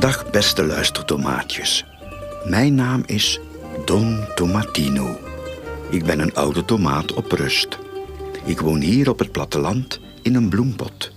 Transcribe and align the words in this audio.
Dag 0.00 0.30
beste 0.30 0.64
luistertomaatjes. 0.64 1.84
Mijn 2.44 2.74
naam 2.74 3.02
is 3.06 3.40
Don 3.84 4.24
Tomatino. 4.34 5.18
Ik 5.90 6.04
ben 6.04 6.18
een 6.18 6.34
oude 6.34 6.64
tomaat 6.64 7.12
op 7.12 7.32
rust. 7.32 7.78
Ik 8.44 8.60
woon 8.60 8.80
hier 8.80 9.10
op 9.10 9.18
het 9.18 9.32
platteland 9.32 10.00
in 10.22 10.34
een 10.34 10.48
bloempot. 10.48 11.10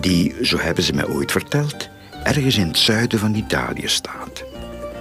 Die, 0.00 0.46
zo 0.46 0.58
hebben 0.58 0.84
ze 0.84 0.92
mij 0.92 1.06
ooit 1.06 1.32
verteld, 1.32 1.88
ergens 2.24 2.56
in 2.56 2.66
het 2.66 2.78
zuiden 2.78 3.18
van 3.18 3.34
Italië 3.34 3.88
staat. 3.88 4.44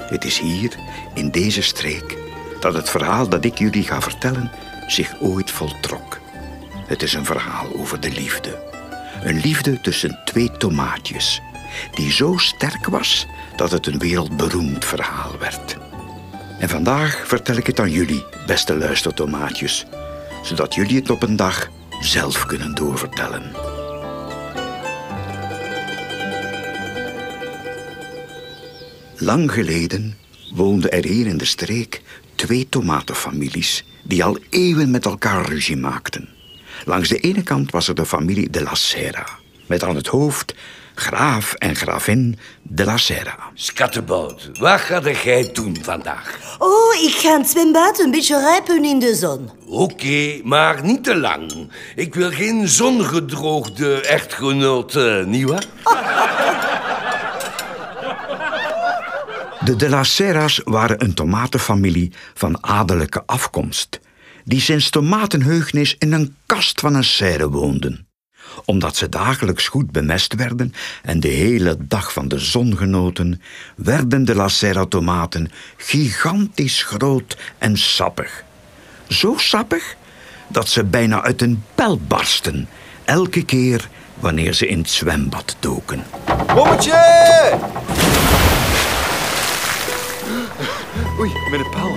Het 0.09 0.25
is 0.25 0.39
hier, 0.39 0.75
in 1.13 1.31
deze 1.31 1.61
streek, 1.61 2.17
dat 2.59 2.73
het 2.73 2.89
verhaal 2.89 3.29
dat 3.29 3.45
ik 3.45 3.57
jullie 3.57 3.83
ga 3.83 4.01
vertellen 4.01 4.51
zich 4.87 5.21
ooit 5.21 5.51
voltrok. 5.51 6.19
Het 6.87 7.03
is 7.03 7.13
een 7.13 7.25
verhaal 7.25 7.73
over 7.75 7.99
de 7.99 8.11
liefde. 8.11 8.69
Een 9.23 9.39
liefde 9.39 9.81
tussen 9.81 10.19
twee 10.25 10.51
tomaatjes, 10.51 11.41
die 11.93 12.11
zo 12.11 12.37
sterk 12.37 12.87
was 12.87 13.27
dat 13.55 13.71
het 13.71 13.87
een 13.87 13.99
wereldberoemd 13.99 14.85
verhaal 14.85 15.37
werd. 15.39 15.77
En 16.59 16.69
vandaag 16.69 17.27
vertel 17.27 17.55
ik 17.55 17.67
het 17.67 17.79
aan 17.79 17.91
jullie, 17.91 18.25
beste 18.47 18.77
luistertomaatjes, 18.77 19.85
zodat 20.43 20.75
jullie 20.75 20.95
het 20.95 21.09
op 21.09 21.23
een 21.23 21.35
dag 21.35 21.69
zelf 21.99 22.45
kunnen 22.45 22.75
doorvertellen. 22.75 23.51
Lang 29.17 29.51
geleden 29.51 30.17
woonden 30.53 30.91
er 30.91 31.05
hier 31.05 31.27
in 31.27 31.37
de 31.37 31.45
streek 31.45 32.01
twee 32.35 32.69
tomatenfamilies 32.69 33.83
die 34.03 34.23
al 34.23 34.37
eeuwen 34.49 34.91
met 34.91 35.05
elkaar 35.05 35.45
ruzie 35.45 35.77
maakten. 35.77 36.29
Langs 36.85 37.09
de 37.09 37.19
ene 37.19 37.43
kant 37.43 37.71
was 37.71 37.87
er 37.87 37.95
de 37.95 38.05
familie 38.05 38.49
de 38.49 38.63
la 38.63 38.75
Serra, 38.75 39.27
met 39.65 39.83
aan 39.83 39.95
het 39.95 40.07
hoofd 40.07 40.55
graaf 40.95 41.53
en 41.53 41.75
gravin 41.75 42.39
de 42.61 42.85
la 42.85 42.97
Serra. 42.97 43.37
Skattebout, 43.53 44.49
wat 44.59 44.79
ga 44.79 45.01
jij 45.23 45.49
doen 45.53 45.77
vandaag? 45.81 46.39
Oh, 46.57 47.03
ik 47.03 47.13
ga 47.13 47.37
het 47.37 47.49
zwembad 47.49 47.99
een 47.99 48.11
beetje 48.11 48.39
rijpen 48.39 48.85
in 48.85 48.99
de 48.99 49.15
zon. 49.15 49.49
Oké, 49.67 50.41
maar 50.43 50.83
niet 50.83 51.03
te 51.03 51.15
lang. 51.15 51.71
Ik 51.95 52.15
wil 52.15 52.31
geen 52.31 52.67
zongedroogde 52.67 54.01
echtgenoot, 54.01 54.95
uh, 54.95 55.25
nietwaar? 55.25 55.65
De 59.63 59.75
de 59.75 59.89
la 59.89 60.03
Serra's 60.03 60.61
waren 60.63 61.03
een 61.03 61.13
tomatenfamilie 61.13 62.13
van 62.33 62.63
adellijke 62.63 63.23
afkomst, 63.25 63.99
die 64.43 64.61
sinds 64.61 64.89
tomatenheugnis 64.89 65.95
in 65.97 66.13
een 66.13 66.35
kast 66.45 66.79
van 66.79 66.95
een 66.95 67.03
serre 67.03 67.49
woonden. 67.49 68.10
Omdat 68.65 68.95
ze 68.95 69.09
dagelijks 69.09 69.67
goed 69.67 69.91
bemest 69.91 70.35
werden 70.35 70.73
en 71.01 71.19
de 71.19 71.27
hele 71.27 71.77
dag 71.79 72.13
van 72.13 72.27
de 72.27 72.39
zon 72.39 72.77
genoten, 72.77 73.41
werden 73.75 74.25
de 74.25 74.35
la 74.35 74.47
Serra 74.47 74.85
tomaten 74.85 75.51
gigantisch 75.77 76.83
groot 76.83 77.37
en 77.57 77.77
sappig. 77.77 78.43
Zo 79.07 79.33
sappig 79.37 79.95
dat 80.47 80.69
ze 80.69 80.83
bijna 80.83 81.21
uit 81.23 81.41
een 81.41 81.63
pijl 81.75 81.99
barsten, 82.07 82.67
elke 83.03 83.45
keer 83.45 83.89
wanneer 84.19 84.53
ze 84.53 84.67
in 84.67 84.77
het 84.77 84.89
zwembad 84.89 85.55
doken. 85.59 86.03
Mommetje! 86.55 87.59
Oei, 91.19 91.31
met 91.51 91.59
een 91.59 91.69
paal. 91.69 91.95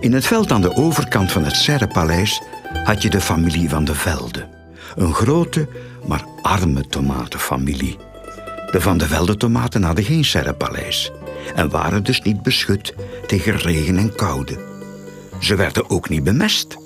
In 0.00 0.12
het 0.12 0.26
veld 0.26 0.52
aan 0.52 0.60
de 0.60 0.74
overkant 0.74 1.32
van 1.32 1.44
het 1.44 1.56
Serrepaleis 1.56 2.42
had 2.84 3.02
je 3.02 3.10
de 3.10 3.20
familie 3.20 3.68
van 3.68 3.84
de 3.84 3.94
Velde. 3.94 4.55
Een 4.96 5.14
grote, 5.14 5.68
maar 6.06 6.24
arme 6.42 6.86
tomatenfamilie. 6.86 7.96
De 8.70 8.80
Van 8.80 8.98
de 8.98 9.06
Velde 9.06 9.36
tomaten 9.36 9.82
hadden 9.82 10.04
geen 10.04 10.24
Serrepaleis 10.24 11.12
en 11.54 11.70
waren 11.70 12.02
dus 12.02 12.22
niet 12.22 12.42
beschut 12.42 12.94
tegen 13.26 13.56
regen 13.56 13.96
en 13.96 14.14
koude. 14.14 14.58
Ze 15.40 15.56
werden 15.56 15.90
ook 15.90 16.08
niet 16.08 16.24
bemest. 16.24 16.76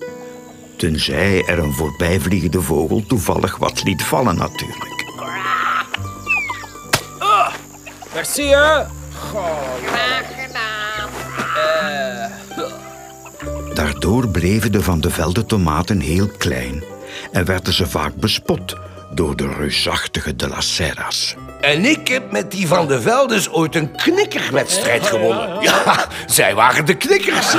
Tenzij 0.76 1.44
er 1.46 1.58
een 1.58 1.72
voorbijvliegende 1.72 2.62
vogel 2.62 3.06
toevallig 3.06 3.56
wat 3.56 3.84
liet 3.84 4.02
vallen 4.02 4.36
natuurlijk. 4.36 5.04
Merci, 8.14 8.42
hè. 8.42 8.82
Daardoor 13.74 14.28
bleven 14.28 14.72
de 14.72 14.82
Van 14.82 15.00
de 15.00 15.10
Velde 15.10 15.46
tomaten 15.46 16.00
heel 16.00 16.28
klein 16.38 16.82
en 17.32 17.44
werden 17.44 17.72
ze 17.72 17.86
vaak 17.86 18.14
bespot 18.14 18.76
door 19.14 19.36
de 19.36 19.48
reusachtige 19.58 20.36
de 20.36 20.48
la 20.48 20.60
Serra's. 20.60 21.36
En 21.60 21.84
ik 21.84 22.08
heb 22.08 22.32
met 22.32 22.50
die 22.50 22.66
van 22.66 22.88
de 22.88 23.00
Veldes 23.00 23.50
ooit 23.50 23.74
een 23.74 23.96
knikkerwedstrijd 23.96 25.06
gewonnen. 25.06 25.62
Ja, 25.62 26.06
zij 26.26 26.54
waren 26.54 26.86
de 26.86 26.94
knikkers. 26.94 27.54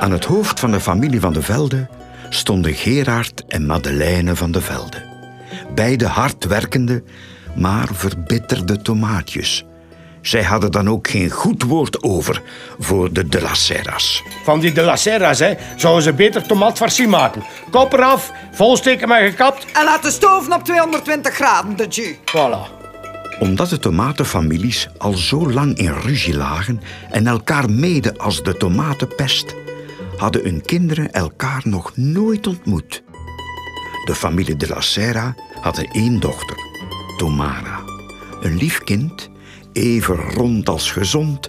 Aan 0.00 0.12
het 0.12 0.24
hoofd 0.24 0.60
van 0.60 0.70
de 0.70 0.80
familie 0.80 1.20
van 1.20 1.32
de 1.32 1.42
Velde 1.42 1.86
stonden 2.28 2.74
Gerard 2.74 3.44
en 3.46 3.66
Madeleine 3.66 4.36
van 4.36 4.50
de 4.50 4.60
Velde. 4.60 5.02
Beide 5.74 6.06
hardwerkende, 6.06 7.02
maar 7.54 7.88
verbitterde 7.92 8.82
tomaatjes. 8.82 9.64
Zij 10.26 10.42
hadden 10.42 10.72
dan 10.72 10.88
ook 10.88 11.08
geen 11.08 11.30
goed 11.30 11.62
woord 11.62 12.02
over 12.02 12.42
voor 12.78 13.12
de 13.12 13.28
de 13.28 13.40
la 13.40 13.54
Serra's. 13.54 14.22
Van 14.44 14.60
die 14.60 14.72
de 14.72 14.82
la 14.82 14.96
Serra's, 14.96 15.38
hè, 15.38 15.54
zouden 15.76 16.02
ze 16.02 16.12
beter 16.12 16.46
tomaatfarcie 16.46 17.08
maken. 17.08 17.42
Kop 17.70 17.92
eraf, 17.92 18.32
volsteken 18.52 19.08
met 19.08 19.18
gekapt. 19.18 19.66
En 19.72 19.84
laat 19.84 20.02
de 20.02 20.10
stoven 20.10 20.52
op 20.52 20.64
220 20.64 21.34
graden, 21.34 21.76
de 21.76 21.86
jus. 21.86 22.14
Voilà. 22.14 22.84
Omdat 23.38 23.68
de 23.68 23.78
tomatenfamilies 23.78 24.88
al 24.98 25.12
zo 25.12 25.50
lang 25.50 25.76
in 25.76 25.92
ruzie 25.92 26.36
lagen 26.36 26.80
en 27.10 27.26
elkaar 27.26 27.70
meden 27.70 28.18
als 28.18 28.42
de 28.42 28.56
tomatenpest, 28.56 29.54
hadden 30.16 30.42
hun 30.42 30.62
kinderen 30.62 31.12
elkaar 31.12 31.60
nog 31.64 31.96
nooit 31.96 32.46
ontmoet. 32.46 33.02
De 34.04 34.14
familie 34.14 34.56
de 34.56 34.68
la 34.68 34.80
Serra 34.80 35.34
had 35.60 35.84
één 35.92 36.20
dochter, 36.20 36.56
Tomara. 37.16 37.80
Een 38.40 38.56
lief 38.56 38.78
kind, 38.78 39.30
even 39.76 40.16
rond 40.16 40.68
als 40.68 40.90
gezond, 40.90 41.48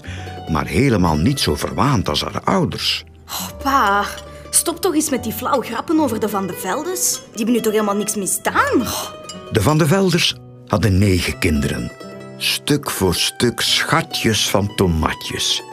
maar 0.51 0.67
helemaal 0.67 1.17
niet 1.17 1.39
zo 1.39 1.55
verwaand 1.55 2.09
als 2.09 2.21
haar 2.23 2.41
ouders. 2.43 3.03
Oh, 3.27 3.47
pa, 3.63 4.05
stop 4.49 4.81
toch 4.81 4.93
eens 4.93 5.09
met 5.09 5.23
die 5.23 5.33
flauw 5.33 5.61
grappen 5.61 5.99
over 5.99 6.19
de 6.19 6.29
Van 6.29 6.47
de 6.47 6.53
Veldes. 6.53 7.11
Die 7.11 7.35
hebben 7.35 7.53
nu 7.53 7.61
toch 7.61 7.71
helemaal 7.71 7.95
niks 7.95 8.15
misdaan? 8.15 8.81
Oh, 8.81 9.03
De 9.51 9.61
Van 9.61 9.77
de 9.77 9.87
Velders 9.87 10.35
hadden 10.67 10.97
negen 10.97 11.39
kinderen. 11.39 11.91
Stuk 12.37 12.89
voor 12.89 13.15
stuk 13.15 13.61
schatjes 13.61 14.49
van 14.49 14.75
tomatjes. 14.75 15.63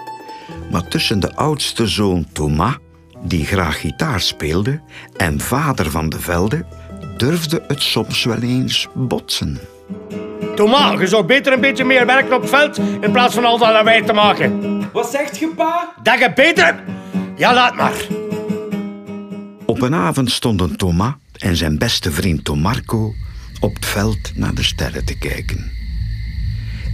Maar 0.71 0.89
tussen 0.89 1.21
de 1.21 1.35
oudste 1.37 1.87
zoon 1.87 2.27
Thomas, 2.33 2.77
die 3.23 3.47
graag 3.47 3.81
gitaar 3.81 4.21
speelde, 4.21 4.81
en 5.17 5.41
vader 5.41 5.91
van 5.91 6.09
de 6.09 6.21
Velde, 6.21 6.67
durfde 7.17 7.65
het 7.69 7.83
soms 7.83 8.25
wel 8.25 8.41
eens 8.41 8.89
botsen. 8.95 9.59
Thomas, 10.55 11.01
je 11.01 11.07
zou 11.07 11.25
beter 11.25 11.53
een 11.53 11.61
beetje 11.61 11.85
meer 11.85 12.07
werken 12.07 12.35
op 12.35 12.41
het 12.41 12.51
veld 12.51 12.79
in 12.79 13.13
plaats 13.13 13.35
van 13.35 13.45
al 13.45 13.59
dat 13.59 13.69
lawaai 13.69 14.05
te 14.05 14.13
maken. 14.13 14.83
Wat 14.93 15.11
zegt 15.11 15.39
je, 15.39 15.49
pa? 15.57 15.95
Dat 16.03 16.19
je 16.19 16.33
beter... 16.35 16.83
Ja, 17.37 17.55
laat 17.55 17.75
maar. 17.75 18.07
Op 19.67 19.83
een 19.83 19.95
avond 19.95 20.31
stonden 20.31 20.77
Thomas 20.77 21.13
en 21.39 21.57
zijn 21.57 21.79
beste 21.79 22.13
vriend 22.13 22.45
Tom 22.45 22.61
Marco 22.61 23.15
op 23.61 23.75
het 23.75 23.87
veld 23.87 24.37
naar 24.37 24.55
de 24.55 24.63
sterren 24.63 25.05
te 25.05 25.19
kijken. 25.19 25.73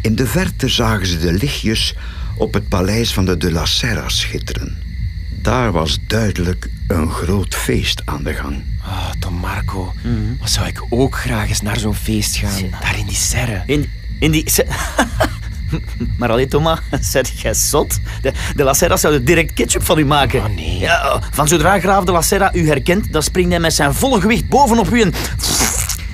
In 0.03 0.15
de 0.15 0.27
verte 0.27 0.69
zagen 0.69 1.06
ze 1.06 1.19
de 1.19 1.33
lichtjes 1.33 1.95
op 2.39 2.55
het 2.55 2.69
paleis 2.69 3.13
van 3.13 3.25
de 3.25 3.37
de 3.37 3.53
la 3.53 3.67
Serra 3.67 4.09
schitteren. 4.09 4.90
Daar 5.43 5.73
was 5.73 5.99
duidelijk 6.07 6.69
een 6.89 7.11
groot 7.11 7.55
feest 7.55 8.03
aan 8.05 8.23
de 8.23 8.35
gang. 8.35 8.63
Oh, 8.85 9.11
Tom 9.19 9.35
Marco, 9.35 9.93
wat 10.41 10.51
zou 10.51 10.67
ik 10.67 10.83
ook 10.89 11.17
graag 11.17 11.49
eens 11.49 11.61
naar 11.61 11.79
zo'n 11.79 11.95
feest 11.95 12.37
gaan. 12.37 12.71
Daar 12.81 12.99
in 12.99 13.07
die 13.07 13.17
serre. 13.17 13.63
In, 13.67 13.91
in 14.19 14.31
die... 14.31 14.45
maar 16.19 16.31
alleen 16.31 16.49
Thomas, 16.49 16.79
zet 17.01 17.41
jij 17.41 17.55
zot? 17.55 17.99
De, 18.23 18.33
de 18.57 18.63
La 18.63 18.73
Serra 18.73 18.97
zou 18.97 19.23
direct 19.23 19.53
ketchup 19.53 19.85
van 19.85 19.99
u 19.99 20.05
maken. 20.05 20.41
Oh, 20.41 20.55
nee. 20.55 20.79
Ja, 20.79 21.23
van 21.31 21.49
zodra 21.49 21.81
graaf 21.81 22.05
de 22.05 22.13
La 22.13 22.23
Serra 22.23 22.55
u 22.55 22.69
herkent, 22.69 23.13
dan 23.13 23.23
springt 23.23 23.51
hij 23.51 23.61
met 23.61 23.73
zijn 23.73 23.95
volle 23.95 24.21
gewicht 24.21 24.49
bovenop 24.49 24.91
u 24.93 25.01
en... 25.01 25.13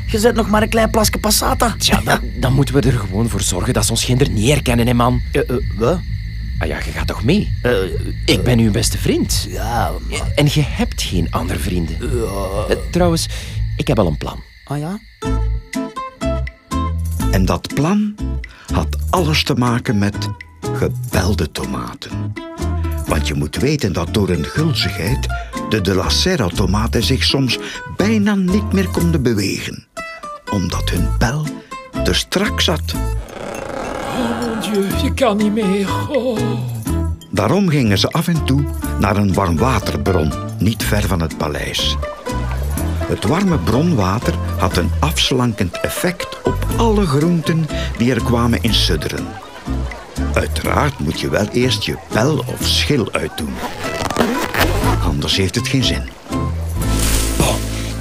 Je 0.07 0.19
zet 0.19 0.35
nog 0.35 0.49
maar 0.49 0.63
een 0.63 0.69
klein 0.69 0.91
plasje 0.91 1.19
passata. 1.19 1.75
Tja, 1.79 2.01
dan, 2.05 2.21
dan 2.35 2.53
moeten 2.53 2.75
we 2.75 2.81
er 2.81 2.99
gewoon 2.99 3.29
voor 3.29 3.41
zorgen 3.41 3.75
dat 3.75 3.85
ze 3.85 3.91
ons 3.91 4.05
geen 4.05 4.27
niet 4.31 4.49
herkennen, 4.49 4.87
hè, 4.87 4.95
man. 4.95 5.23
Eh, 5.33 5.41
eh, 5.51 5.57
wat? 5.75 6.01
Ah 6.59 6.69
ja, 6.69 6.77
je 6.77 6.91
gaat 6.91 7.07
toch 7.07 7.25
mee? 7.25 7.53
Eh, 7.63 7.73
Ik 8.27 8.43
ben 8.43 8.59
uw 8.59 8.71
beste 8.71 8.99
vriend. 8.99 9.47
ja, 9.49 9.93
maar... 10.11 10.33
En 10.35 10.47
je 10.51 10.63
hebt 10.63 11.03
geen 11.03 11.27
andere 11.31 11.59
vrienden. 11.59 11.97
Eh, 12.69 12.77
trouwens, 12.91 13.29
ik 13.77 13.87
heb 13.89 13.99
al 13.99 14.07
een 14.07 14.17
plan. 14.19 14.43
Ah 14.65 14.79
ja? 14.79 14.99
En 17.31 17.45
dat 17.45 17.75
plan 17.75 18.15
had 18.73 18.97
alles 19.11 19.43
te 19.45 19.55
maken 19.55 19.99
met 19.99 20.17
gebelde 20.61 21.51
tomaten. 21.53 22.33
Want 23.07 23.29
je 23.29 23.35
moet 23.35 23.57
weten 23.57 23.93
dat 23.93 24.15
door 24.15 24.29
hun 24.29 24.45
gulzigheid 24.45 25.27
de 25.69 25.81
de 25.81 25.95
la 25.95 26.09
Serra 26.09 26.49
tomaten 26.49 27.03
zich 27.03 27.25
soms 27.25 27.59
bijna 27.97 28.35
niet 28.35 28.73
meer 28.73 28.89
konden 28.89 29.23
bewegen. 29.23 29.87
Omdat 30.51 30.91
hun 30.91 31.17
pijl 31.19 31.47
te 32.05 32.13
strak 32.13 32.61
zat. 32.61 32.95
Mon 34.17 34.61
Dieu, 34.61 34.87
je 35.03 35.15
kan 35.15 35.37
niet 35.37 35.53
meer. 35.53 35.89
Oh. 36.09 36.39
Daarom 37.31 37.69
gingen 37.69 37.99
ze 37.99 38.11
af 38.11 38.29
en 38.29 38.45
toe 38.45 38.65
naar 38.99 39.17
een 39.17 39.35
warmwaterbron, 39.35 40.33
niet 40.59 40.85
ver 40.85 41.03
van 41.03 41.21
het 41.21 41.37
paleis. 41.37 41.97
Het 43.07 43.25
warme 43.25 43.59
bronwater 43.59 44.35
had 44.59 44.77
een 44.77 44.91
afslankend 45.01 45.81
effect 45.81 46.43
op 46.43 46.67
alle 46.77 47.07
groenten 47.07 47.67
die 47.99 48.15
er 48.15 48.23
kwamen 48.23 48.63
in 48.63 48.75
sudderen. 48.75 49.27
Uiteraard 50.35 50.99
moet 50.99 51.21
je 51.21 51.29
wel 51.29 51.47
eerst 51.47 51.83
je 51.83 51.97
pel 52.13 52.39
of 52.39 52.67
schil 52.67 53.13
uitdoen. 53.13 53.55
Anders 55.05 55.37
heeft 55.37 55.55
het 55.55 55.69
geen 55.69 55.85
zin. 55.85 56.03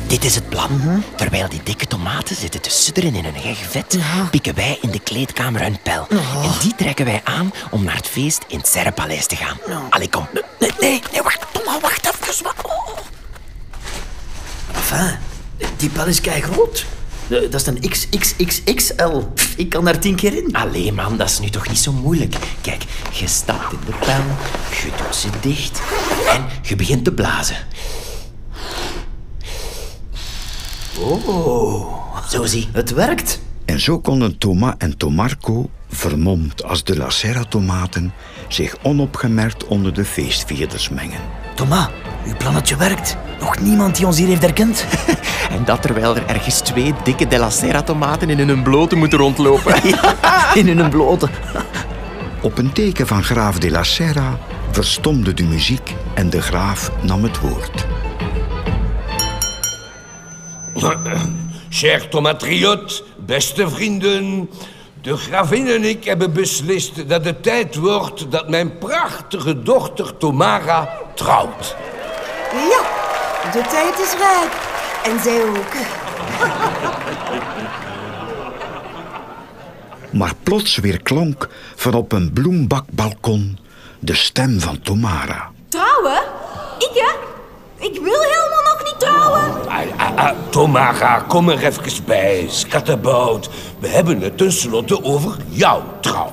Dit 0.08 0.24
is 0.24 0.36
het 0.36 0.50
plan. 0.50 0.70
Terwijl 1.16 1.50
die 1.50 1.64
tomaten 2.06 2.36
zitten 2.36 2.62
te 2.62 2.70
sudderen 2.70 3.16
in 3.16 3.26
een 3.26 3.36
heg 3.36 3.58
vet, 3.70 3.98
pikken 4.32 4.56
wij 4.56 4.78
in 4.82 4.90
de 4.92 5.00
kleedkamer 5.00 5.62
een 5.62 5.82
pijl. 5.82 6.08
En 6.10 6.52
die 6.62 6.76
trekken 6.76 7.06
wij 7.06 7.22
aan 7.24 7.54
om 7.72 7.84
naar 7.84 7.96
het 7.96 8.08
feest 8.08 8.42
in 8.48 8.58
het 8.58 8.68
Serrepaleis 8.68 9.26
te 9.26 9.36
gaan. 9.36 9.58
Allee, 9.90 10.10
kom. 10.10 10.28
Nee, 10.60 10.72
nee, 10.80 11.02
nee, 11.12 11.22
wacht, 11.22 11.40
Thomas, 11.52 11.82
wacht 11.82 12.08
even. 12.08 12.46
oh. 12.66 12.98
Enfin, 14.76 15.18
die 15.78 15.90
pijl 15.90 16.08
is 16.08 16.22
kei 16.22 16.42
groot. 16.42 16.86
Eh, 17.28 17.38
Dat 17.52 17.62
is 17.62 17.68
een 17.68 17.80
XXXXL. 17.90 19.22
Ik 19.58 19.70
kan 19.70 19.86
daar 19.86 20.00
tien 20.00 20.16
keer 20.16 20.38
in. 20.38 20.56
Allee, 20.56 20.92
man, 20.94 21.18
dat 21.18 21.30
is 21.30 21.40
nu 21.40 21.50
toch 21.50 21.68
niet 21.68 21.80
zo 21.80 21.92
moeilijk. 21.92 22.36
Kijk, 22.62 22.84
je 23.12 23.28
stapt 23.28 23.72
in 23.74 23.80
de 23.86 23.94
pijl, 24.06 24.24
je 24.70 24.90
doet 25.04 25.16
ze 25.16 25.28
dicht 25.42 25.80
en 26.30 26.46
je 26.62 26.76
begint 26.76 27.04
te 27.04 27.12
blazen. 27.12 27.58
Oh, 31.00 31.86
zo 32.30 32.46
zie. 32.46 32.68
Het 32.72 32.94
werkt. 32.94 33.42
En 33.66 33.80
zo 33.80 34.00
konden 34.00 34.38
Thomas 34.38 34.74
en 34.78 34.98
Tomarco, 34.98 35.70
vermomd 35.90 36.64
als 36.64 36.84
de 36.84 36.98
La 36.98 37.10
Serra-tomaten, 37.10 38.14
zich 38.48 38.76
onopgemerkt 38.82 39.66
onder 39.66 39.94
de 39.94 40.06
feestvierders 40.06 40.90
mengen. 40.90 41.20
Thomas, 41.56 41.90
uw 42.26 42.36
plannetje 42.38 42.76
werkt. 42.76 43.18
Nog 43.40 43.60
niemand 43.60 43.96
die 43.96 44.06
ons 44.06 44.18
hier 44.18 44.28
heeft 44.28 44.42
herkend. 44.42 44.86
En 45.50 45.66
dat 45.66 45.82
terwijl 45.82 46.16
er 46.16 46.26
ergens 46.26 46.60
twee 46.60 46.94
dikke 47.04 47.28
De 47.28 47.38
La 47.38 47.50
Serra 47.50 47.82
tomaten 47.82 48.30
in 48.30 48.48
hun 48.48 48.64
blote 48.64 48.96
moeten 48.96 49.18
rondlopen. 49.18 49.76
In 50.54 50.78
hun 50.78 50.90
blote. 50.90 51.30
Op 52.42 52.58
een 52.58 52.74
teken 52.74 53.08
van 53.08 53.24
graaf 53.24 53.60
de 53.60 53.72
la 53.72 53.84
Serra 53.84 54.38
verstomde 54.72 55.34
de 55.34 55.44
muziek 55.44 55.96
en 56.14 56.30
de 56.30 56.42
graaf 56.42 56.92
nam 57.02 57.24
het 57.24 57.40
woord. 57.40 57.95
Cher 61.70 62.10
tomatriot, 62.10 63.04
beste 63.18 63.70
vrienden. 63.70 64.50
De 65.02 65.18
gravin 65.18 65.68
en 65.68 65.84
ik 65.84 66.04
hebben 66.04 66.34
beslist 66.34 67.10
dat 67.10 67.26
het 67.26 67.44
tijd 67.44 67.76
wordt 67.76 68.32
dat 68.32 68.50
mijn 68.50 68.78
prachtige 68.78 69.64
dochter 69.64 70.18
Tomara 70.18 70.98
trouwt. 71.16 71.76
Ja, 72.52 72.82
de 73.52 73.62
tijd 73.70 74.00
is 74.00 74.14
rijp. 74.18 74.52
En 75.04 75.20
zij 75.20 75.44
ook. 75.44 75.74
Maar 80.12 80.34
plots 80.44 80.78
weer 80.78 81.02
klonk 81.02 81.50
van 81.76 81.94
op 81.94 82.12
een 82.12 82.34
bloembakbalkon 82.34 83.58
de 84.00 84.16
stem 84.16 84.60
van 84.60 84.82
Tomara. 84.82 85.52
Trouwen? 85.70 86.22
Ik, 86.78 86.92
hè? 86.94 87.12
Ik 87.86 88.00
wil 88.02 88.22
trouwen. 89.06 89.68
Ah, 89.68 89.84
ah, 89.98 90.16
ah, 90.16 90.36
Tomara, 90.50 91.20
kom 91.20 91.50
er 91.50 91.66
even 91.66 92.04
bij, 92.06 92.46
schatterbout. 92.50 93.50
We 93.80 93.88
hebben 93.88 94.22
het 94.22 94.38
tenslotte 94.38 95.04
over 95.04 95.36
jouw 95.50 95.84
trouw. 96.02 96.32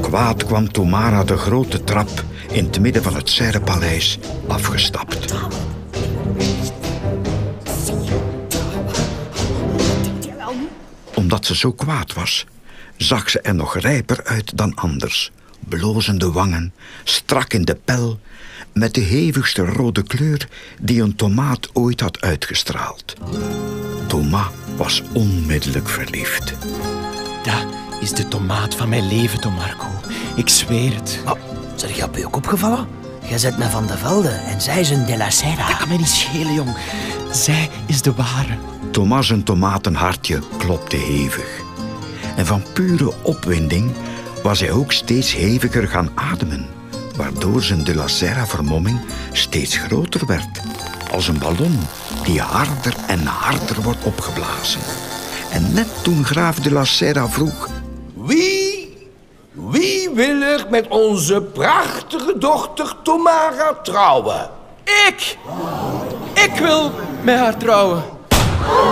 Kwaad 0.00 0.44
kwam 0.44 0.72
Tomara 0.72 1.24
de 1.24 1.36
grote 1.36 1.84
trap 1.84 2.24
in 2.50 2.64
het 2.64 2.80
midden 2.80 3.02
van 3.02 3.14
het 3.14 3.28
Serrepaleis 3.28 4.18
afgestapt. 4.48 5.34
Omdat 11.14 11.46
ze 11.46 11.56
zo 11.56 11.72
kwaad 11.72 12.12
was, 12.14 12.46
zag 12.96 13.30
ze 13.30 13.40
er 13.40 13.54
nog 13.54 13.76
rijper 13.76 14.20
uit 14.24 14.56
dan 14.56 14.74
anders. 14.74 15.32
Blozende 15.68 16.32
wangen, 16.32 16.72
strak 17.04 17.52
in 17.52 17.64
de 17.64 17.74
pel, 17.84 18.18
met 18.72 18.94
de 18.94 19.00
hevigste 19.00 19.64
rode 19.64 20.02
kleur 20.02 20.48
die 20.80 21.02
een 21.02 21.16
tomaat 21.16 21.68
ooit 21.72 22.00
had 22.00 22.20
uitgestraald. 22.20 23.14
Thomas 24.06 24.46
was 24.76 25.02
onmiddellijk 25.12 25.88
verliefd. 25.88 26.54
Dat 27.42 27.66
is 28.00 28.12
de 28.12 28.28
tomaat 28.28 28.74
van 28.74 28.88
mijn 28.88 29.08
leven, 29.08 29.40
Tomarco. 29.40 29.86
Ik 30.36 30.48
zweer 30.48 30.94
het. 30.94 31.20
Oh, 31.24 31.32
zeg 31.74 31.96
je 31.96 32.04
op 32.04 32.16
je 32.16 32.26
ook 32.26 32.36
opgevallen? 32.36 32.86
Jij 33.28 33.38
zet 33.38 33.58
me 33.58 33.64
van 33.64 33.86
de 33.86 33.96
velden 33.96 34.44
en 34.44 34.60
zij 34.60 34.80
is 34.80 34.90
een 34.90 35.06
de 35.06 35.16
la 35.16 35.30
Serra. 35.30 35.66
Dat 35.66 35.76
kan 35.76 35.88
mij 35.88 35.96
niet 35.96 36.08
schelen, 36.08 36.54
jong. 36.54 36.76
Zij 37.32 37.70
is 37.86 38.02
de 38.02 38.12
ware. 38.12 38.58
Thomas' 38.90 39.30
een 39.30 39.42
tomatenhartje 39.42 40.38
klopte 40.58 40.96
hevig. 40.96 41.60
En 42.36 42.46
van 42.46 42.62
pure 42.72 43.12
opwinding 43.22 43.92
was 44.42 44.60
hij 44.60 44.70
ook 44.70 44.92
steeds 44.92 45.34
heviger 45.34 45.88
gaan 45.88 46.10
ademen, 46.14 46.66
waardoor 47.20 47.62
zijn 47.62 47.84
de 47.84 47.94
la 47.94 48.06
Serra-vermomming 48.06 49.00
steeds 49.32 49.76
groter 49.76 50.26
werd, 50.26 50.60
als 51.10 51.28
een 51.28 51.38
ballon 51.38 51.78
die 52.24 52.40
harder 52.40 52.94
en 53.06 53.26
harder 53.26 53.82
wordt 53.82 54.04
opgeblazen. 54.04 54.80
En 55.52 55.72
net 55.72 55.88
toen 56.02 56.24
graaf 56.24 56.58
de 56.60 56.72
la 56.72 56.84
Serra 56.84 57.28
vroeg, 57.28 57.68
Wie, 58.14 58.96
wie 59.52 60.10
wil 60.14 60.42
er 60.42 60.66
met 60.70 60.88
onze 60.88 61.42
prachtige 61.42 62.34
dochter 62.38 62.94
Tomara 63.02 63.74
trouwen? 63.82 64.50
Ik! 64.84 65.38
Ik 66.34 66.52
wil 66.58 66.90
met 67.22 67.36
haar 67.36 67.56
trouwen. 67.56 68.02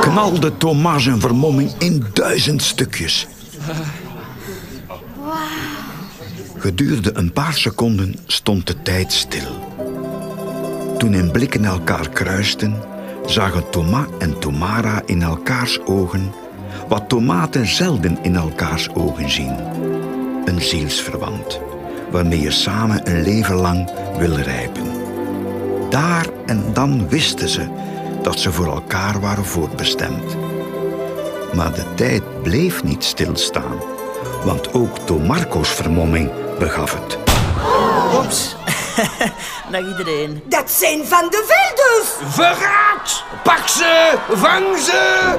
knalde 0.00 0.56
Thomas 0.56 1.02
zijn 1.02 1.20
vermomming 1.20 1.72
in 1.78 2.06
duizend 2.12 2.62
stukjes. 2.62 3.26
Gedurende 6.58 7.10
een 7.14 7.32
paar 7.32 7.54
seconden 7.54 8.14
stond 8.26 8.66
de 8.66 8.82
tijd 8.82 9.12
stil. 9.12 9.76
Toen 10.98 11.12
hun 11.12 11.30
blikken 11.30 11.64
elkaar 11.64 12.08
kruisten, 12.08 12.74
zagen 13.26 13.70
Thomas 13.70 14.06
en 14.18 14.38
Tomara 14.38 15.02
in 15.06 15.22
elkaars 15.22 15.80
ogen 15.86 16.32
wat 16.88 17.08
tomaten 17.08 17.66
zelden 17.66 18.18
in 18.22 18.36
elkaars 18.36 18.88
ogen 18.94 19.30
zien. 19.30 19.54
Een 20.44 20.60
zielsverwant, 20.60 21.60
waarmee 22.10 22.40
je 22.40 22.50
samen 22.50 23.10
een 23.10 23.22
leven 23.22 23.56
lang 23.56 23.90
wil 24.18 24.36
rijpen. 24.36 24.86
Daar 25.90 26.26
en 26.46 26.64
dan 26.72 27.08
wisten 27.08 27.48
ze 27.48 27.68
dat 28.22 28.40
ze 28.40 28.52
voor 28.52 28.66
elkaar 28.66 29.20
waren 29.20 29.44
voorbestemd. 29.44 30.36
Maar 31.54 31.74
de 31.74 31.94
tijd 31.94 32.42
bleef 32.42 32.84
niet 32.84 33.04
stilstaan, 33.04 33.76
want 34.44 34.74
ook 34.74 34.98
Tomarco's 34.98 35.68
vermomming 35.68 36.30
begaf 36.58 36.92
het. 36.92 37.18
Oeps. 38.14 38.56
Dag 39.70 39.80
iedereen. 39.80 40.42
Dat 40.44 40.70
zijn 40.70 41.06
van 41.06 41.28
de 41.30 41.44
Veldes. 41.46 42.34
Verraad! 42.34 43.24
Pak 43.42 43.68
ze! 43.68 44.14
Vang 44.28 44.78
ze! 44.78 45.36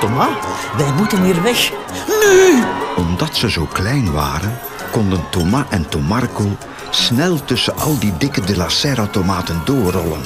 Thomas, 0.00 0.28
wij 0.76 0.92
moeten 0.96 1.22
hier 1.22 1.42
weg. 1.42 1.70
Nu! 2.06 2.62
Omdat 2.96 3.36
ze 3.36 3.50
zo 3.50 3.68
klein 3.72 4.12
waren, 4.12 4.58
konden 4.90 5.24
Thomas 5.30 5.64
en 5.70 5.88
Tomarco 5.88 6.56
snel 6.90 7.44
tussen 7.44 7.76
al 7.76 7.98
die 7.98 8.16
dikke 8.18 8.40
de 8.40 8.56
la 8.56 8.68
Serra 8.68 9.06
tomaten 9.06 9.62
doorrollen, 9.64 10.22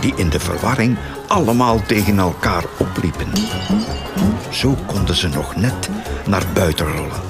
die 0.00 0.12
in 0.16 0.28
de 0.28 0.40
verwarring 0.40 0.98
allemaal 1.26 1.82
tegen 1.86 2.18
elkaar 2.18 2.64
opliepen. 2.76 3.32
Zo 4.50 4.76
konden 4.86 5.14
ze 5.14 5.28
nog 5.28 5.56
net 5.56 5.88
naar 6.26 6.44
buiten 6.54 6.86
rollen, 6.92 7.22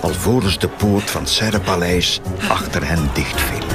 alvorens 0.00 0.58
de 0.58 0.68
poort 0.68 1.10
van 1.10 1.20
het 1.20 1.30
Serrepaleis 1.30 2.20
achter 2.48 2.86
hen 2.86 3.10
dichtviel. 3.14 3.66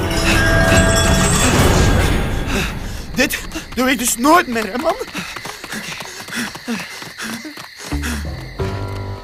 Dit 3.16 3.40
doe 3.76 3.92
ik 3.92 4.00
dus 4.00 4.18
nooit 4.18 4.48
meer, 4.48 4.72
hè, 4.72 4.78
man. 4.78 4.96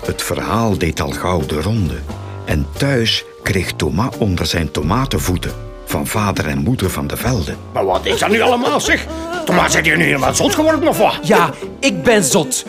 Het 0.05 0.21
verhaal 0.21 0.77
deed 0.77 1.01
al 1.01 1.11
gauw 1.11 1.45
de 1.45 1.61
ronde. 1.61 1.99
En 2.45 2.67
thuis 2.77 3.23
kreeg 3.43 3.71
Thomas 3.71 4.17
onder 4.17 4.45
zijn 4.45 4.71
tomatenvoeten 4.71 5.51
van 5.85 6.07
vader 6.07 6.47
en 6.47 6.57
moeder 6.57 6.89
van 6.89 7.07
de 7.07 7.17
velden. 7.17 7.57
Maar 7.73 7.85
wat 7.85 8.05
is 8.05 8.19
dat 8.19 8.29
nu 8.29 8.41
allemaal, 8.41 8.81
zeg? 8.81 9.05
Thomas, 9.45 9.71
zit 9.71 9.85
je 9.85 9.95
nu 9.95 10.03
helemaal 10.03 10.35
zot 10.35 10.55
geworden 10.55 10.87
of 10.87 10.97
wat? 10.97 11.17
Ja, 11.21 11.53
ik 11.79 12.03
ben 12.03 12.23
zot. 12.23 12.65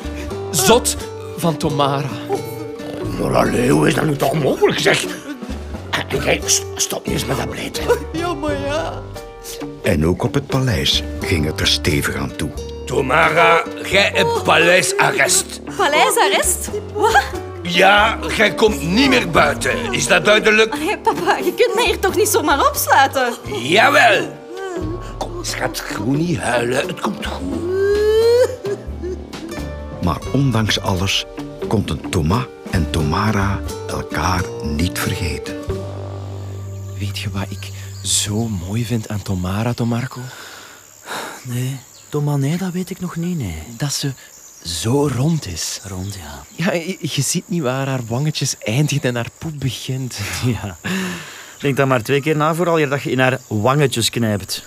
Zot 0.50 0.96
van 1.36 1.56
Tomara. 1.56 2.08
Allee, 3.28 3.70
hoe 3.70 3.86
is 3.88 3.94
dat 3.94 4.04
nu 4.04 4.16
toch 4.16 4.34
mogelijk, 4.42 4.78
zeg? 4.78 5.04
En 5.90 6.22
jij, 6.24 6.40
st- 6.44 6.64
stop 6.74 7.06
nu 7.06 7.12
eens 7.12 7.24
met 7.26 7.36
dat 7.36 7.48
beleid. 7.50 7.80
Ja, 8.12 8.34
maar 8.34 8.60
ja. 8.66 8.92
En 9.82 10.06
ook 10.06 10.22
op 10.22 10.34
het 10.34 10.46
paleis 10.46 11.02
ging 11.20 11.44
het 11.46 11.60
er 11.60 11.66
stevig 11.66 12.14
aan 12.16 12.36
toe. 12.36 12.50
Tomara, 12.86 13.62
jij 13.84 14.10
hebt 14.14 14.42
paleisarrest. 14.42 15.60
Paleisarrest? 15.76 16.70
Wat? 16.94 17.22
Ja, 17.62 18.18
jij 18.36 18.54
komt 18.54 18.82
niet 18.82 19.08
meer 19.08 19.30
buiten. 19.30 19.92
Is 19.92 20.06
dat 20.06 20.24
duidelijk? 20.24 20.74
Papa, 21.02 21.36
je 21.36 21.54
kunt 21.56 21.74
mij 21.74 21.84
hier 21.84 21.98
toch 21.98 22.16
niet 22.16 22.28
zomaar 22.28 22.66
opsluiten? 22.68 23.34
Jawel. 23.62 24.28
Kom, 25.18 25.30
schat, 25.44 25.80
gewoon 25.80 26.16
niet 26.16 26.38
huilen. 26.38 26.86
Het 26.86 27.00
komt 27.00 27.26
goed. 27.26 27.58
Maar 30.02 30.18
ondanks 30.32 30.80
alles 30.80 31.24
konden 31.68 32.10
Thomas 32.10 32.44
en 32.70 32.90
Tomara 32.90 33.60
elkaar 33.88 34.42
niet 34.62 34.98
vergeten. 34.98 35.56
Weet 36.98 37.18
je 37.18 37.30
wat 37.30 37.46
ik 37.48 37.70
zo 38.02 38.48
mooi 38.48 38.84
vind 38.84 39.08
aan 39.08 39.22
Tomara, 39.22 39.72
Tomarco? 39.72 40.20
Nee, 41.42 41.76
Thomas, 42.08 42.38
nee, 42.38 42.56
dat 42.56 42.72
weet 42.72 42.90
ik 42.90 43.00
nog 43.00 43.16
niet, 43.16 43.38
nee. 43.38 43.62
Dat 43.76 43.92
ze 43.92 44.12
zo 44.64 45.08
rond 45.16 45.46
is. 45.46 45.80
Rond, 45.84 46.14
ja. 46.14 46.64
Ja, 46.64 46.72
je, 46.72 46.96
je 47.00 47.22
ziet 47.22 47.44
niet 47.46 47.62
waar 47.62 47.86
haar 47.86 48.06
wangetjes 48.06 48.58
eindigen 48.58 49.08
en 49.08 49.14
haar 49.14 49.30
poep 49.38 49.58
begint. 49.58 50.18
Ja. 50.44 50.76
Denk 51.58 51.76
dan 51.76 51.88
maar 51.88 52.02
twee 52.02 52.20
keer 52.20 52.36
na 52.36 52.54
voor 52.54 52.68
al 52.68 52.78
je 52.78 52.88
dat 52.88 53.02
je 53.02 53.10
in 53.10 53.18
haar 53.18 53.40
wangetjes 53.46 54.10
knijpt. 54.10 54.64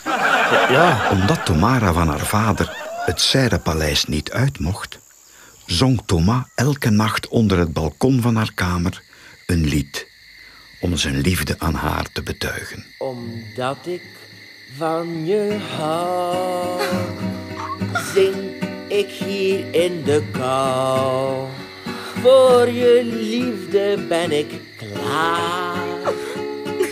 Ja. 0.70 1.10
Omdat 1.12 1.46
Tomara 1.46 1.94
van 1.94 2.08
haar 2.08 2.26
vader 2.26 2.78
het 3.06 3.22
Serrepaleis 3.22 4.06
niet 4.06 4.32
uit 4.32 4.60
mocht, 4.60 5.00
zong 5.66 6.02
Thomas 6.06 6.46
elke 6.56 6.90
nacht 6.90 7.28
onder 7.28 7.58
het 7.58 7.74
balkon 7.74 8.22
van 8.22 8.36
haar 8.36 8.52
kamer 8.54 9.02
een 9.46 9.68
lied 9.68 10.08
om 10.80 10.98
zijn 10.98 11.22
liefde 11.22 11.56
aan 11.60 11.74
haar 11.74 12.12
te 12.12 12.24
betuigen. 12.24 12.86
Omdat 12.98 13.78
ik 13.84 14.02
van 14.78 15.26
je 15.26 15.58
hou, 15.78 16.82
zing 18.14 18.36
ik 18.88 19.10
hier 19.10 19.74
in 19.74 20.04
de 20.04 20.24
kou. 20.32 21.48
Voor 22.22 22.70
je 22.70 23.02
liefde 23.04 24.06
ben 24.08 24.32
ik 24.32 24.52
klaar, 24.78 26.14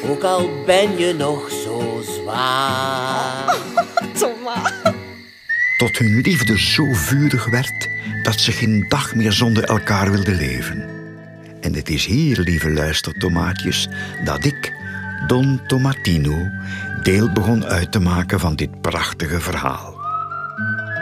ook 0.09 0.23
al 0.23 0.49
ben 0.65 0.97
je 0.97 1.13
nog 1.13 1.49
zo 1.49 2.01
zwaar. 2.05 3.57
Tot 5.81 5.97
hun 5.97 6.21
liefde 6.21 6.59
zo 6.59 6.93
vurig 6.93 7.45
werd 7.45 7.89
dat 8.23 8.39
ze 8.39 8.51
geen 8.51 8.85
dag 8.89 9.15
meer 9.15 9.31
zonder 9.31 9.63
elkaar 9.63 10.11
wilden 10.11 10.35
leven. 10.35 10.83
En 11.61 11.73
het 11.73 11.89
is 11.89 12.05
hier, 12.05 12.39
lieve 12.39 12.71
luistertomaatjes, 12.71 13.87
dat 14.23 14.45
ik, 14.45 14.73
Don 15.27 15.61
Tomatino, 15.67 16.47
deel 17.03 17.31
begon 17.31 17.65
uit 17.65 17.91
te 17.91 17.99
maken 17.99 18.39
van 18.39 18.55
dit 18.55 18.81
prachtige 18.81 19.39
verhaal. 19.39 19.93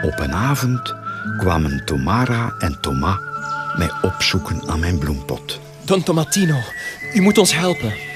Op 0.02 0.18
een 0.18 0.32
avond 0.32 0.94
kwamen 1.38 1.84
Tomara 1.84 2.54
en 2.58 2.78
Thomas 2.80 3.18
mij 3.76 3.90
opzoeken 4.02 4.68
aan 4.68 4.80
mijn 4.80 4.98
bloempot. 4.98 5.60
Don 5.84 6.02
Tomatino, 6.02 6.58
u 7.14 7.20
moet 7.20 7.38
ons 7.38 7.54
helpen. 7.54 8.09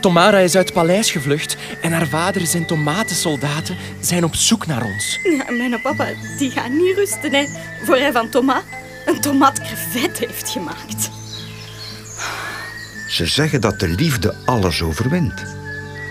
Tomara 0.00 0.38
is 0.38 0.56
uit 0.56 0.64
het 0.64 0.74
paleis 0.74 1.10
gevlucht 1.10 1.56
en 1.80 1.92
haar 1.92 2.06
vader 2.06 2.46
zijn 2.46 2.66
tomatensoldaten 2.66 3.76
zijn 4.00 4.24
op 4.24 4.34
zoek 4.34 4.66
naar 4.66 4.82
ons. 4.82 5.18
Ja, 5.22 5.50
mijn 5.50 5.82
papa 5.82 6.06
die 6.38 6.50
gaat 6.50 6.70
niet 6.70 6.96
rusten, 6.96 7.32
hè. 7.32 7.46
Voor 7.84 7.96
hij 7.96 8.12
van 8.12 8.28
Thomas 8.28 8.62
een 9.06 9.20
tomaatcrevet 9.20 10.18
heeft 10.18 10.48
gemaakt. 10.48 11.10
Ze 13.08 13.26
zeggen 13.26 13.60
dat 13.60 13.80
de 13.80 13.88
liefde 13.88 14.34
alles 14.44 14.82
overwint. 14.82 15.42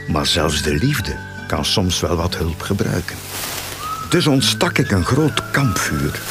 Maar 0.08 0.26
zelfs 0.26 0.62
de 0.62 0.74
liefde 0.74 1.16
kan 1.48 1.66
soms 1.66 2.00
wel 2.00 2.16
wat 2.16 2.36
hulp 2.36 2.62
gebruiken. 2.62 3.16
Dus 4.10 4.28
ontstak 4.28 4.78
ik 4.78 4.92
een 4.92 5.06
groot 5.06 5.52
kampvuur. 5.52 6.22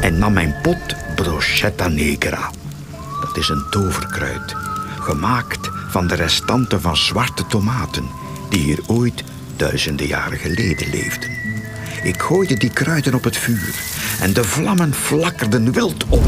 En 0.00 0.18
nam 0.18 0.32
mijn 0.32 0.54
pot 0.62 1.14
brochetta 1.14 1.88
negra. 1.88 2.50
Dat 3.20 3.36
is 3.36 3.48
een 3.48 3.66
toverkruid, 3.70 4.54
gemaakt 5.00 5.71
van 5.92 6.06
de 6.06 6.14
restanten 6.14 6.80
van 6.80 6.96
zwarte 6.96 7.46
tomaten... 7.46 8.04
die 8.48 8.60
hier 8.60 8.80
ooit 8.86 9.24
duizenden 9.56 10.06
jaren 10.06 10.38
geleden 10.38 10.90
leefden. 10.90 11.30
Ik 12.02 12.22
gooide 12.22 12.54
die 12.54 12.70
kruiden 12.70 13.14
op 13.14 13.24
het 13.24 13.36
vuur 13.36 13.74
en 14.20 14.32
de 14.32 14.44
vlammen 14.44 14.94
flakkerden 14.94 15.72
wild 15.72 16.04
op 16.08 16.24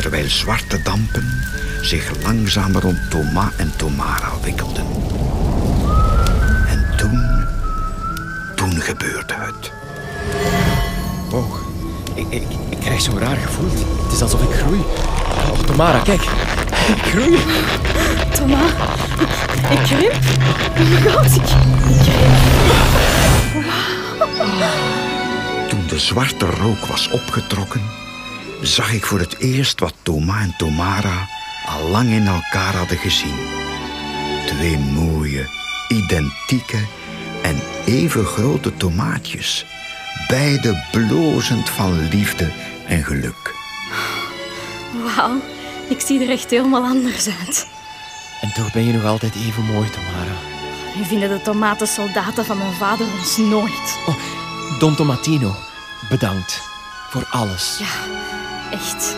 terwijl 0.00 0.28
zwarte 0.28 0.82
dampen 0.82 1.42
zich 1.82 2.10
langzaam 2.22 2.76
rond 2.76 3.10
Thomas 3.10 3.56
en 3.56 3.72
Tomara 3.76 4.32
wikkelden. 4.42 4.84
En 6.66 6.86
toen, 6.96 7.46
toen 8.54 8.80
gebeurde 8.80 9.34
het. 9.36 9.72
Wow, 11.30 11.54
ik, 12.14 12.26
ik, 12.28 12.42
ik 12.68 12.78
krijg 12.80 13.00
zo'n 13.00 13.18
raar 13.18 13.36
gevoel. 13.36 13.70
Het 14.02 14.12
is 14.12 14.22
alsof 14.22 14.42
ik 14.42 14.58
groei. 14.58 14.80
Oh, 14.80 15.58
Tomara, 15.58 15.98
kijk. 15.98 16.22
Ik 16.90 17.02
groei. 17.02 17.38
Thomas, 18.34 18.70
ik, 19.18 19.28
ik 19.70 19.82
krimp. 19.82 20.12
Oh 20.78 20.88
my 20.88 21.10
god, 21.10 21.34
ik, 21.34 21.42
ik 21.88 21.98
krimp. 22.02 22.70
Toen 25.68 25.86
de 25.86 25.98
zwarte 25.98 26.46
rook 26.46 26.86
was 26.86 27.10
opgetrokken, 27.10 27.82
zag 28.62 28.92
ik 28.92 29.04
voor 29.04 29.18
het 29.18 29.38
eerst 29.38 29.80
wat 29.80 29.94
Thomas 30.02 30.42
en 30.42 30.54
Tomara 30.58 31.28
al 31.66 31.88
lang 31.88 32.10
in 32.10 32.26
elkaar 32.26 32.76
hadden 32.76 32.98
gezien. 32.98 33.36
Twee 34.46 34.78
mooie, 34.78 35.48
identieke 35.88 36.78
en 37.42 37.60
even 37.84 38.24
grote 38.24 38.76
tomaatjes, 38.76 39.66
beide 40.28 40.84
blozend 40.92 41.68
van 41.70 42.08
liefde 42.08 42.50
en 42.86 43.04
geluk. 43.04 43.54
Wauw, 45.16 45.40
ik 45.90 46.00
zie 46.00 46.22
er 46.22 46.30
echt 46.30 46.50
helemaal 46.50 46.82
anders 46.82 47.28
uit. 47.46 47.66
En 48.40 48.52
toch 48.52 48.72
ben 48.72 48.84
je 48.84 48.92
nog 48.92 49.04
altijd 49.04 49.34
even 49.34 49.64
mooi, 49.64 49.90
Tomara. 49.90 50.36
Nu 50.96 51.04
vinden 51.04 51.28
de 51.28 51.42
tomatensoldaten 51.42 52.44
van 52.44 52.58
mijn 52.58 52.72
vader 52.72 53.06
ons 53.18 53.36
nooit. 53.36 53.98
Oh, 54.06 54.16
Don 54.78 54.94
Tomatino, 54.94 55.54
bedankt 56.08 56.60
voor 57.10 57.26
alles. 57.30 57.78
Ja, 57.78 58.16
echt. 58.70 59.16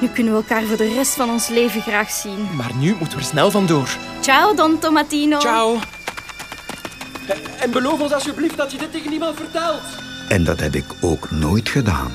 Nu 0.00 0.08
kunnen 0.08 0.32
we 0.32 0.38
elkaar 0.38 0.62
voor 0.62 0.76
de 0.76 0.94
rest 0.94 1.14
van 1.14 1.30
ons 1.30 1.48
leven 1.48 1.80
graag 1.82 2.10
zien. 2.10 2.48
Maar 2.56 2.74
nu 2.74 2.94
moeten 2.98 3.18
we 3.18 3.24
er 3.24 3.30
snel 3.30 3.50
vandoor. 3.50 3.96
Ciao, 4.20 4.54
Don 4.54 4.78
Tomatino. 4.78 5.40
Ciao. 5.40 5.78
En 7.60 7.70
beloof 7.70 8.00
ons 8.00 8.12
alsjeblieft 8.12 8.56
dat 8.56 8.72
je 8.72 8.78
dit 8.78 8.92
tegen 8.92 9.10
niemand 9.10 9.36
vertelt. 9.36 9.82
En 10.28 10.44
dat 10.44 10.60
heb 10.60 10.74
ik 10.74 10.84
ook 11.00 11.30
nooit 11.30 11.68
gedaan. 11.68 12.12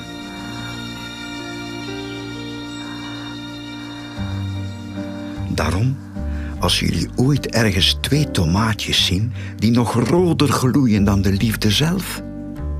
Daarom, 5.58 5.96
als 6.58 6.80
jullie 6.80 7.08
ooit 7.16 7.46
ergens 7.46 7.98
twee 8.00 8.30
tomaatjes 8.30 9.06
zien 9.06 9.32
die 9.56 9.70
nog 9.70 10.08
roder 10.08 10.48
gloeien 10.48 11.04
dan 11.04 11.22
de 11.22 11.32
liefde 11.32 11.70
zelf, 11.70 12.22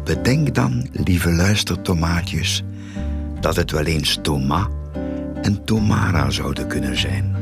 bedenk 0.04 0.54
dan, 0.54 0.88
lieve 0.92 1.32
luistertomaatjes, 1.32 2.62
dat 3.40 3.56
het 3.56 3.70
wel 3.70 3.85
eens 3.85 4.18
Thomas 4.23 4.66
en 5.42 5.64
Tomara 5.64 6.30
zouden 6.30 6.66
kunnen 6.66 6.99
zijn. 6.99 7.38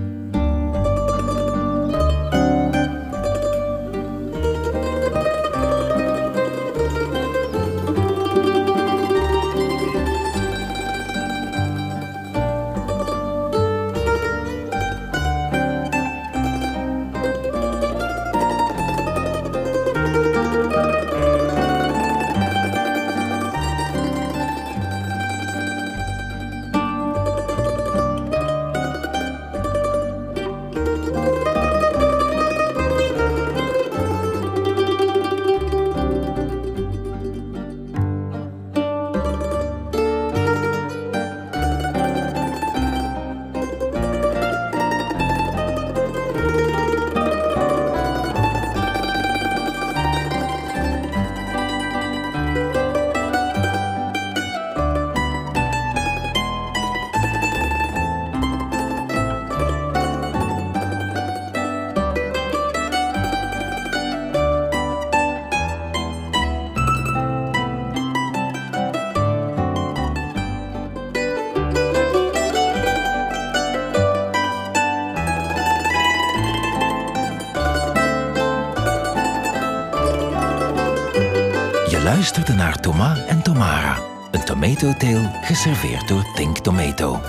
Luisterde 82.06 82.52
naar 82.52 82.80
Thomas 82.80 83.18
en 83.26 83.42
Tomara. 83.42 83.98
Een 84.30 84.44
tomato 84.44 84.92
tale 84.92 85.30
geserveerd 85.42 86.08
door 86.08 86.32
Think 86.34 86.58
Tomato. 86.58 87.20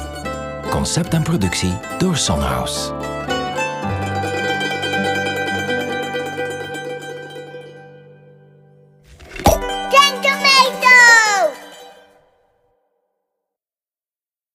Concept 0.70 1.14
en 1.14 1.24
productie 1.24 1.74
door 1.98 2.18
Sonhouse. 2.18 2.97